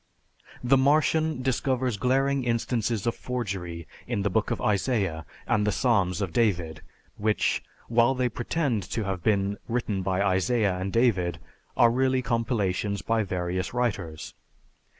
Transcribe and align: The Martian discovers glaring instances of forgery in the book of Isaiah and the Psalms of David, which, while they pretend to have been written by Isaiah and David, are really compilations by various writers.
The 0.63 0.77
Martian 0.77 1.43
discovers 1.43 1.95
glaring 1.97 2.43
instances 2.43 3.05
of 3.05 3.13
forgery 3.13 3.87
in 4.07 4.23
the 4.23 4.31
book 4.31 4.49
of 4.49 4.59
Isaiah 4.59 5.27
and 5.45 5.61
the 5.67 5.71
Psalms 5.71 6.23
of 6.23 6.33
David, 6.33 6.81
which, 7.17 7.61
while 7.87 8.15
they 8.15 8.27
pretend 8.27 8.81
to 8.89 9.03
have 9.03 9.21
been 9.21 9.59
written 9.69 10.01
by 10.01 10.23
Isaiah 10.23 10.75
and 10.75 10.91
David, 10.91 11.37
are 11.77 11.91
really 11.91 12.23
compilations 12.23 13.03
by 13.03 13.21
various 13.21 13.75
writers. 13.75 14.33